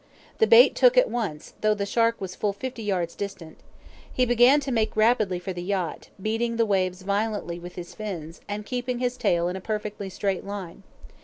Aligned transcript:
The 0.39 0.47
bait 0.47 0.73
took 0.73 0.97
at 0.97 1.11
once, 1.11 1.53
though 1.61 1.75
the 1.75 1.85
shark 1.85 2.19
was 2.19 2.33
full 2.35 2.53
fifty 2.53 2.81
yards 2.81 3.13
distant. 3.13 3.59
He 4.11 4.25
began 4.25 4.59
to 4.61 4.71
make 4.71 4.95
rapidly 4.97 5.37
for 5.37 5.53
the 5.53 5.61
yacht, 5.61 6.09
beating 6.19 6.55
the 6.57 6.65
waves 6.65 7.03
violently 7.03 7.59
with 7.59 7.75
his 7.75 7.93
fins, 7.93 8.41
and 8.47 8.65
keeping 8.65 8.97
his 8.97 9.15
tail 9.15 9.47
in 9.47 9.55
a 9.55 9.61
perfectly 9.61 10.09
straight 10.09 10.43
line. 10.43 10.81